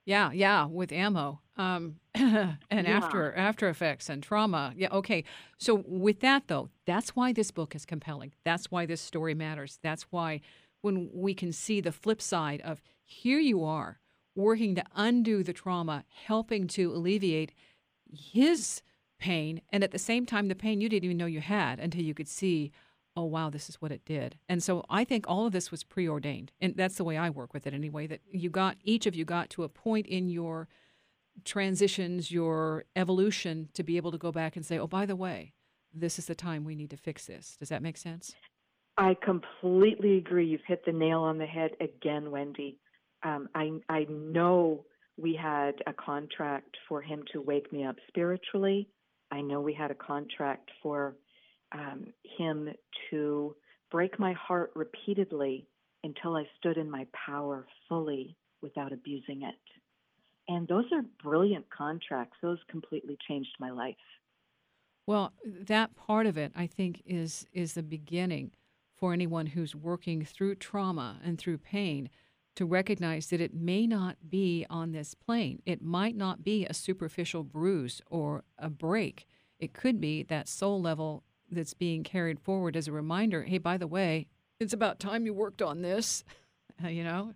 [0.04, 1.40] Yeah, yeah, with ammo.
[1.56, 2.96] Um and Yeah.
[2.98, 4.72] after after effects and trauma.
[4.76, 5.24] Yeah, okay.
[5.58, 8.32] So with that though, that's why this book is compelling.
[8.44, 9.78] That's why this story matters.
[9.82, 10.40] That's why
[10.80, 14.00] when we can see the flip side of here you are
[14.34, 17.52] working to undo the trauma, helping to alleviate
[18.10, 18.82] his
[19.18, 22.02] pain and at the same time the pain you didn't even know you had until
[22.02, 22.70] you could see
[23.16, 25.82] oh wow this is what it did and so i think all of this was
[25.84, 29.14] preordained and that's the way i work with it anyway that you got each of
[29.14, 30.68] you got to a point in your
[31.44, 35.52] transitions your evolution to be able to go back and say oh by the way
[35.92, 38.34] this is the time we need to fix this does that make sense
[38.98, 40.48] I completely agree.
[40.48, 42.80] You've hit the nail on the head again, Wendy.
[43.22, 44.84] Um, I I know
[45.16, 48.88] we had a contract for him to wake me up spiritually.
[49.30, 51.16] I know we had a contract for
[51.72, 52.06] um,
[52.38, 52.70] him
[53.10, 53.54] to
[53.90, 55.66] break my heart repeatedly
[56.04, 59.54] until I stood in my power fully without abusing it.
[60.48, 62.36] And those are brilliant contracts.
[62.40, 63.96] Those completely changed my life.
[65.06, 68.52] Well, that part of it, I think, is is the beginning
[68.96, 72.10] for anyone who's working through trauma and through pain
[72.58, 75.62] to recognize that it may not be on this plane.
[75.64, 79.28] It might not be a superficial bruise or a break.
[79.60, 83.44] It could be that soul level that's being carried forward as a reminder.
[83.44, 84.26] Hey, by the way,
[84.58, 86.24] it's about time you worked on this.
[86.84, 87.32] you know.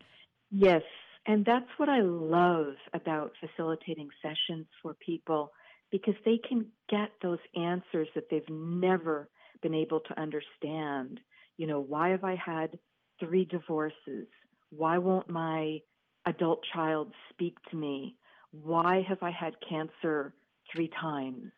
[0.50, 0.82] Yes,
[1.24, 5.52] and that's what I love about facilitating sessions for people
[5.92, 9.28] because they can get those answers that they've never
[9.62, 11.20] been able to understand.
[11.58, 12.76] You know, why have I had
[13.20, 14.26] three divorces?
[14.74, 15.80] Why won't my
[16.24, 18.16] adult child speak to me?
[18.52, 20.32] Why have I had cancer
[20.72, 21.52] three times?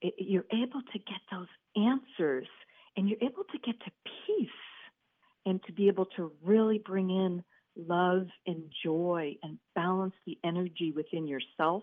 [0.00, 2.46] It, you're able to get those answers
[2.96, 3.90] and you're able to get to
[4.26, 4.48] peace
[5.46, 7.42] and to be able to really bring in
[7.76, 11.82] love and joy and balance the energy within yourself.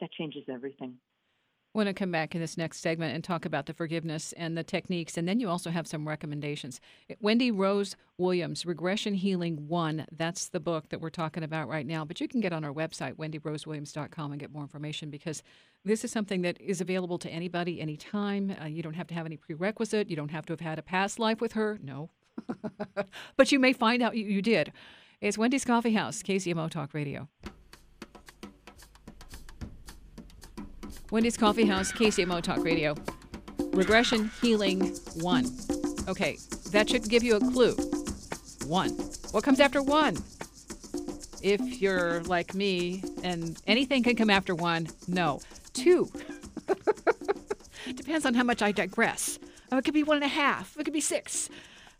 [0.00, 0.94] That changes everything.
[1.74, 4.56] I want to come back in this next segment and talk about the forgiveness and
[4.56, 6.80] the techniques, and then you also have some recommendations.
[7.20, 10.06] Wendy Rose Williams, Regression Healing One.
[10.12, 12.04] That's the book that we're talking about right now.
[12.04, 15.42] But you can get on our website, wendyrosewilliams.com, and get more information because
[15.84, 18.54] this is something that is available to anybody, anytime.
[18.62, 20.08] Uh, you don't have to have any prerequisite.
[20.08, 21.80] You don't have to have had a past life with her.
[21.82, 22.08] No.
[23.36, 24.72] but you may find out you, you did.
[25.20, 27.28] It's Wendy's Coffee House, KCMO Talk Radio.
[31.14, 32.96] Wendy's Coffee House, KCMO Talk Radio.
[33.66, 35.46] Regression Healing 1.
[36.08, 36.38] Okay,
[36.72, 37.76] that should give you a clue.
[38.66, 38.90] 1.
[39.30, 40.16] What comes after 1?
[41.40, 45.38] If you're like me and anything can come after 1, no.
[45.74, 46.10] 2.
[47.94, 49.38] Depends on how much I digress.
[49.70, 50.76] Oh, it could be one and a half.
[50.76, 51.48] It could be six.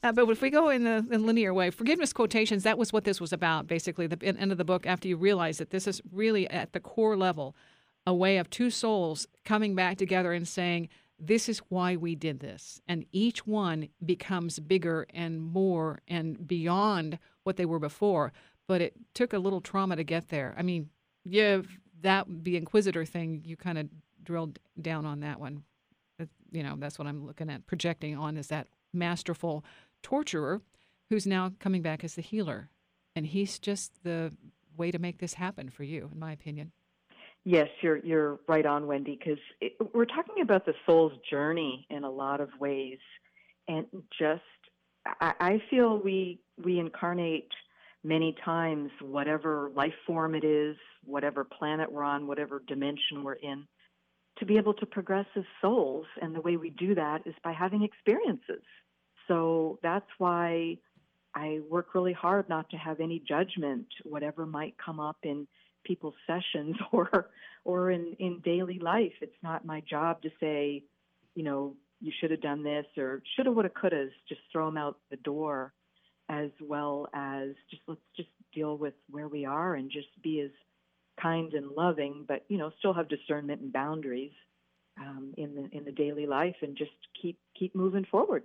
[0.03, 3.05] Uh, but if we go in the in linear way, forgiveness quotations, that was what
[3.05, 6.03] this was about, basically, the end of the book, after you realize that this is
[6.11, 7.55] really at the core level
[8.07, 10.89] a way of two souls coming back together and saying,
[11.19, 12.81] this is why we did this.
[12.87, 18.33] And each one becomes bigger and more and beyond what they were before.
[18.67, 20.55] But it took a little trauma to get there.
[20.59, 20.91] I mean,
[21.25, 21.63] yeah,
[22.03, 23.89] that the Inquisitor thing, you kind of
[24.23, 25.63] drilled down on that one.
[26.51, 29.65] You know, that's what I'm looking at projecting on is that masterful
[30.03, 30.61] torturer
[31.11, 32.69] who's now coming back as the healer.
[33.17, 34.33] And he's just the
[34.77, 36.73] way to make this happen for you, in my opinion.
[37.45, 39.39] Yes, you're you're right on, Wendy, because
[39.93, 42.99] we're talking about the soul's journey in a lot of ways,
[43.69, 43.87] and
[44.19, 44.43] just
[45.21, 47.51] I, I feel we we incarnate
[48.03, 53.67] many times, whatever life form it is, whatever planet we're on, whatever dimension we're in,
[54.39, 57.53] to be able to progress as souls, and the way we do that is by
[57.53, 58.63] having experiences.
[59.29, 60.79] So that's why
[61.35, 65.47] I work really hard not to have any judgment, whatever might come up in
[65.85, 67.31] people's sessions or
[67.65, 69.13] or in in daily life.
[69.21, 70.85] It's not my job to say,
[71.35, 74.09] you know, you should have done this or shoulda, woulda, coulda.
[74.29, 75.73] Just throw them out the door,
[76.29, 80.51] as well as just let's just deal with where we are and just be as
[81.21, 84.33] kind and loving, but you know, still have discernment and boundaries
[84.99, 88.45] um, in the in the daily life, and just keep keep moving forward.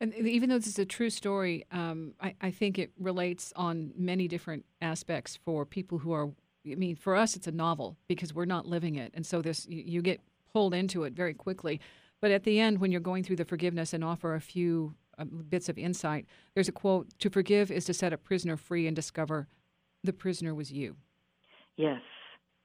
[0.00, 3.92] And even though this is a true story, um, I, I, think it relates on
[3.96, 6.30] many different aspects for people who are
[6.70, 9.66] I mean, for us, it's a novel because we're not living it, and so this
[9.68, 10.20] you, you get
[10.52, 11.80] pulled into it very quickly.
[12.20, 15.24] But at the end, when you're going through the forgiveness and offer a few uh,
[15.24, 18.96] bits of insight, there's a quote: "To forgive is to set a prisoner free and
[18.96, 19.46] discover
[20.02, 20.96] the prisoner was you."
[21.76, 22.00] Yes,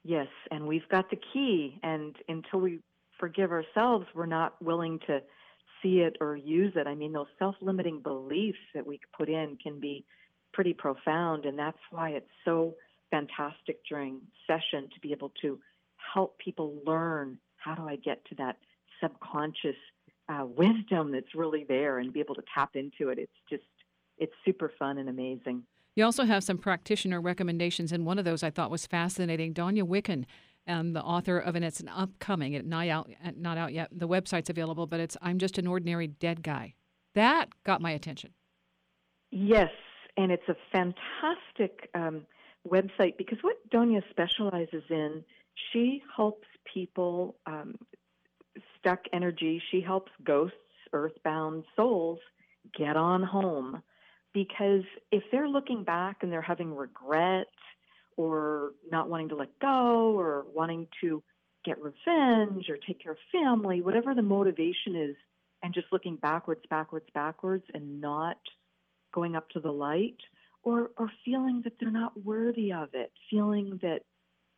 [0.02, 1.78] yes, and we've got the key.
[1.82, 2.80] And until we
[3.18, 5.20] forgive ourselves, we're not willing to
[5.82, 6.86] see it or use it.
[6.86, 10.04] I mean, those self-limiting beliefs that we put in can be
[10.52, 12.74] pretty profound, and that's why it's so
[13.10, 15.58] fantastic during session to be able to
[16.14, 18.56] help people learn how do I get to that
[19.02, 19.76] subconscious
[20.28, 23.18] uh, wisdom that's really there and be able to tap into it.
[23.18, 23.64] It's just,
[24.18, 25.64] it's super fun and amazing.
[25.96, 29.52] You also have some practitioner recommendations, and one of those I thought was fascinating.
[29.52, 30.24] Donia Wicken,
[30.66, 33.88] and the author of, and it's an upcoming, it not out, not out yet.
[33.90, 36.74] The website's available, but it's "I'm Just an Ordinary Dead Guy."
[37.14, 38.30] That got my attention.
[39.32, 39.70] Yes,
[40.16, 42.22] and it's a fantastic um,
[42.68, 45.24] website because what Donia specializes in,
[45.72, 47.76] she helps people um,
[48.78, 49.62] stuck energy.
[49.70, 50.56] She helps ghosts,
[50.92, 52.18] earthbound souls
[52.76, 53.82] get on home
[54.32, 57.48] because if they're looking back and they're having regret
[58.16, 61.22] or not wanting to let go or wanting to
[61.64, 65.16] get revenge or take care of family, whatever the motivation is,
[65.62, 68.38] and just looking backwards, backwards, backwards, and not
[69.12, 70.16] going up to the light,
[70.62, 74.00] or or feeling that they're not worthy of it, feeling that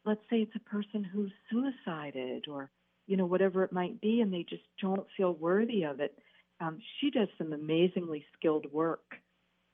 [0.04, 2.70] let's say it's a person who's suicided or
[3.06, 6.16] you know whatever it might be and they just don't feel worthy of it.
[6.60, 9.16] Um, she does some amazingly skilled work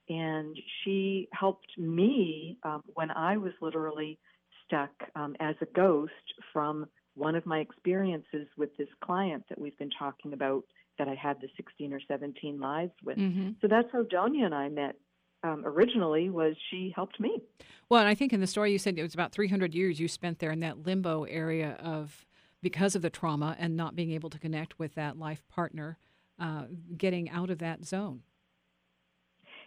[0.09, 4.19] and she helped me um, when I was literally
[4.65, 6.13] stuck um, as a ghost
[6.53, 10.65] from one of my experiences with this client that we've been talking about
[10.99, 13.19] that I had the 16 or 17 lives with.
[13.19, 13.51] Mm-hmm.
[13.61, 14.97] So that's how Donia and I met
[15.43, 17.43] um, originally was she helped me.
[17.89, 20.09] Well, and I think in the story you said it was about 300 years you
[20.09, 22.27] spent there in that limbo area of
[22.63, 25.97] because of the trauma and not being able to connect with that life partner,
[26.41, 26.65] uh,
[26.97, 28.23] getting out of that zone.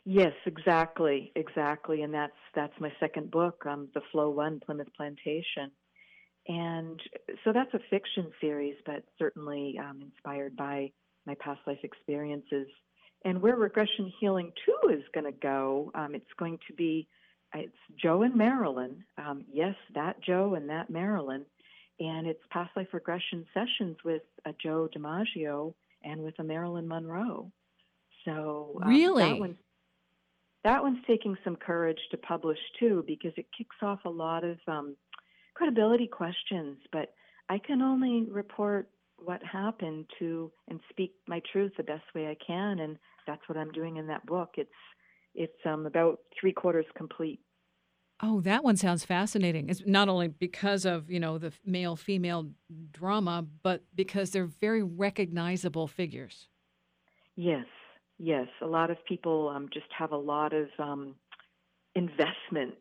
[0.04, 5.72] Yes, exactly, exactly, and that's that's my second book, um, the Flow One Plymouth Plantation,
[6.48, 7.00] and
[7.44, 10.92] so that's a fiction series, but certainly um, inspired by
[11.28, 12.68] my past life experiences.
[13.24, 17.08] And where regression healing two is going to go, um, it's going to be
[17.54, 19.04] it's Joe and Marilyn.
[19.18, 21.46] Um, yes, that Joe and that Marilyn,
[22.00, 27.52] and it's past life regression sessions with a Joe DiMaggio and with a Marilyn Monroe.
[28.26, 29.58] So um, really, that one's,
[30.64, 34.58] that one's taking some courage to publish too because it kicks off a lot of
[34.68, 34.96] um,
[35.54, 36.78] credibility questions.
[36.92, 37.14] But
[37.50, 42.38] I can only report what happened to and speak my truth the best way I
[42.46, 42.98] can, and
[43.28, 44.52] that's what I'm doing in that book.
[44.58, 44.70] It's
[45.34, 47.40] it's um, about three quarters complete.
[48.24, 49.70] Oh, that one sounds fascinating.
[49.70, 52.52] It's not only because of you know the male female
[52.92, 56.48] drama, but because they're very recognizable figures.
[57.36, 57.66] Yes,
[58.20, 58.48] yes.
[58.62, 61.16] A lot of people um, just have a lot of um,
[61.96, 62.76] investment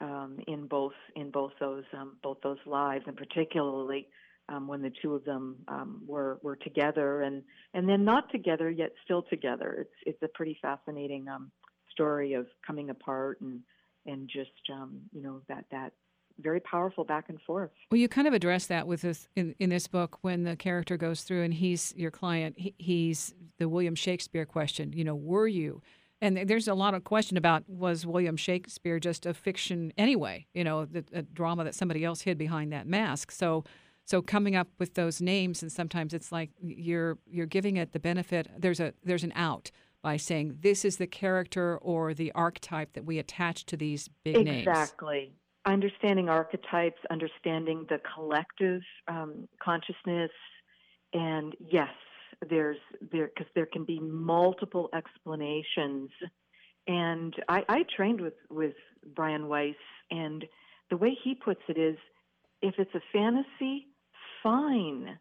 [0.00, 4.06] um, in both in both those um, both those lives, and particularly
[4.48, 7.42] um, when the two of them um, were were together, and
[7.72, 9.76] and then not together yet still together.
[9.80, 11.50] It's it's a pretty fascinating um,
[11.90, 13.60] story of coming apart and
[14.06, 15.92] and just um, you know that that
[16.40, 17.70] very powerful back and forth.
[17.90, 20.96] Well, you kind of address that with this in, in this book when the character
[20.96, 22.56] goes through and he's your client.
[22.58, 24.92] He, he's the William Shakespeare question.
[24.92, 25.80] You know, were you?
[26.20, 30.46] And there's a lot of question about was William Shakespeare just a fiction anyway?
[30.54, 33.30] You know, the, drama that somebody else hid behind that mask.
[33.30, 33.64] So,
[34.04, 38.00] so coming up with those names, and sometimes it's like you're you're giving it the
[38.00, 38.48] benefit.
[38.58, 39.70] There's a there's an out
[40.02, 44.36] by saying this is the character or the archetype that we attach to these big
[44.36, 44.52] exactly.
[44.52, 44.68] names.
[44.68, 45.32] Exactly.
[45.66, 50.30] Understanding archetypes, understanding the collective um, consciousness,
[51.14, 51.88] and yes,
[52.50, 52.76] there's
[53.10, 56.10] there because there can be multiple explanations.
[56.86, 58.74] And I, I trained with with
[59.14, 59.74] Brian Weiss,
[60.10, 60.44] and
[60.90, 61.96] the way he puts it is,
[62.60, 63.86] if it's a fantasy,
[64.44, 65.18] fine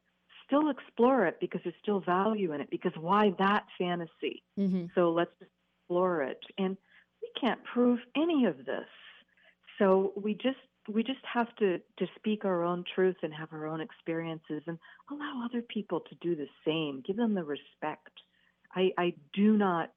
[0.53, 2.69] still explore it because there's still value in it.
[2.69, 4.43] Because why that fantasy?
[4.59, 4.85] Mm-hmm.
[4.95, 6.39] So let's explore it.
[6.57, 6.77] And
[7.21, 8.87] we can't prove any of this.
[9.79, 10.57] So we just
[10.89, 14.77] we just have to to speak our own truth and have our own experiences and
[15.09, 17.01] allow other people to do the same.
[17.05, 18.11] Give them the respect.
[18.75, 19.91] I, I do not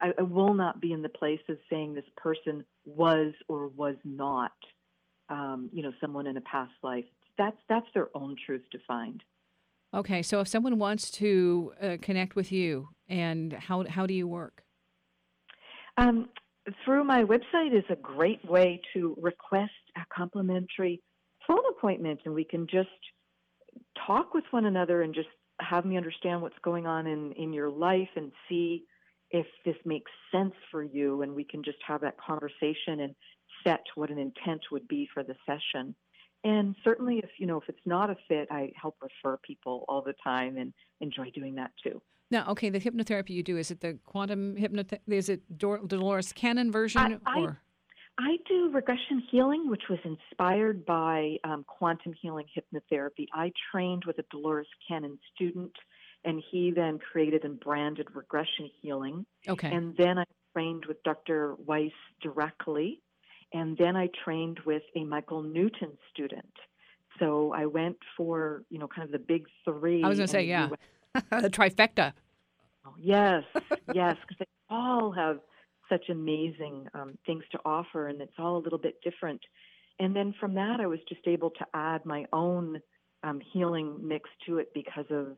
[0.00, 3.96] I, I will not be in the place of saying this person was or was
[4.04, 4.52] not
[5.28, 7.04] um, you know someone in a past life.
[7.40, 9.24] That's that's their own truth to find.
[9.94, 14.28] Okay, so if someone wants to uh, connect with you, and how how do you
[14.28, 14.62] work?
[15.96, 16.28] Um,
[16.84, 21.00] through my website is a great way to request a complimentary
[21.48, 23.00] phone appointment, and we can just
[24.06, 25.28] talk with one another and just
[25.62, 28.84] have me understand what's going on in in your life and see
[29.30, 33.14] if this makes sense for you, and we can just have that conversation and
[33.64, 35.94] set what an intent would be for the session.
[36.42, 40.02] And certainly, if you know if it's not a fit, I help refer people all
[40.02, 42.00] the time and enjoy doing that too.
[42.30, 45.00] Now, okay, the hypnotherapy you do is it the quantum hypnotherapy?
[45.08, 47.60] Is it Dor- Dolores Cannon version I, or?
[48.18, 53.26] I, I do regression healing, which was inspired by um, quantum healing hypnotherapy.
[53.34, 55.72] I trained with a Dolores Cannon student,
[56.24, 59.26] and he then created and branded regression healing.
[59.48, 59.72] Okay.
[59.72, 60.24] And then I
[60.54, 61.56] trained with Dr.
[61.66, 63.02] Weiss directly
[63.52, 66.52] and then I trained with a Michael Newton student.
[67.18, 70.02] So I went for, you know, kind of the big three.
[70.02, 70.68] I was going to say, yeah,
[71.14, 72.12] the trifecta.
[72.86, 73.44] Oh, yes,
[73.94, 75.40] yes, because they all have
[75.88, 79.40] such amazing um, things to offer, and it's all a little bit different.
[79.98, 82.80] And then from that, I was just able to add my own
[83.22, 85.36] um, healing mix to it because of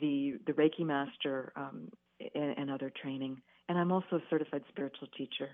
[0.00, 1.90] the the Reiki master um,
[2.34, 3.40] and, and other training.
[3.68, 5.50] And I'm also a certified spiritual teacher.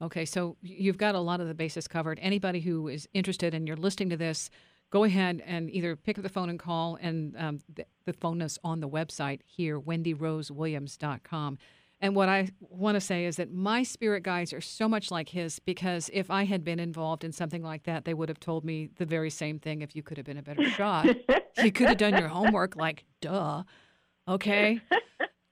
[0.00, 2.18] Okay, so you've got a lot of the bases covered.
[2.22, 4.48] Anybody who is interested and you're listening to this,
[4.90, 8.40] go ahead and either pick up the phone and call, and um, the, the, phone
[8.40, 11.58] is on the website here, wendyrosewilliams.com.
[12.00, 15.30] And what I want to say is that my spirit guides are so much like
[15.30, 18.64] his because if I had been involved in something like that, they would have told
[18.64, 21.06] me the very same thing if you could have been a better shot.
[21.58, 23.64] you could have done your homework, like, duh.
[24.28, 24.80] Okay?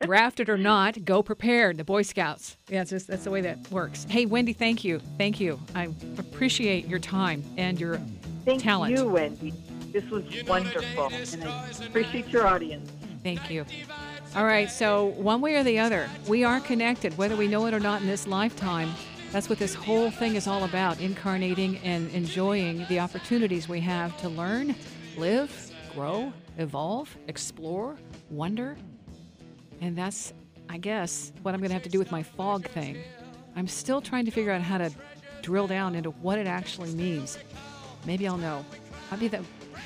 [0.06, 1.76] Drafted or not, go prepared.
[1.76, 2.56] The Boy Scouts.
[2.68, 4.06] Yeah, it's just, that's the way that works.
[4.08, 5.00] Hey, Wendy, thank you.
[5.18, 5.58] Thank you.
[5.74, 5.88] I
[6.18, 8.00] appreciate your time and your
[8.44, 8.96] thank talent.
[8.96, 9.54] Thank you, Wendy.
[9.92, 12.90] This was wonderful, and I appreciate your audience.
[13.22, 13.64] Thank you.
[14.34, 17.72] All right, so one way or the other, we are connected, whether we know it
[17.72, 18.92] or not in this lifetime.
[19.32, 24.16] That's what this whole thing is all about incarnating and enjoying the opportunities we have
[24.20, 24.74] to learn,
[25.16, 27.96] live, grow, evolve, explore,
[28.30, 28.76] wonder,
[29.80, 30.32] and that's,
[30.68, 32.98] I guess, what I'm going to have to do with my fog thing.
[33.54, 34.90] I'm still trying to figure out how to
[35.42, 37.38] drill down into what it actually means.
[38.04, 38.64] Maybe I'll know.
[39.10, 39.42] That,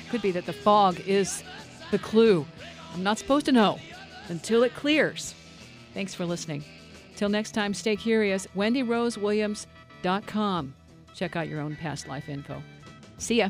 [0.09, 1.43] could be that the fog is
[1.91, 2.45] the clue.
[2.93, 3.79] I'm not supposed to know
[4.29, 5.35] until it clears.
[5.93, 6.63] Thanks for listening.
[7.15, 8.47] Till next time, stay curious.
[8.55, 10.73] WendyRoseWilliams.com.
[11.13, 12.63] Check out your own past life info.
[13.17, 13.49] See ya.